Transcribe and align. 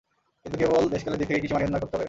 কিন্তু 0.43 0.55
কেবল 0.61 0.83
দেশকালের 0.93 1.19
দিক 1.19 1.27
থেকেই 1.29 1.41
কি 1.43 1.47
সীমা 1.49 1.61
নির্ণয় 1.63 1.81
করতে 1.83 1.89
হবে? 1.93 1.99